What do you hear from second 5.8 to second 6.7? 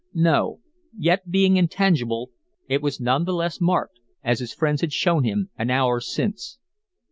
since.